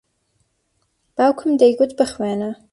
[1.15, 2.51] باوکم دەیگوت بخوێنە.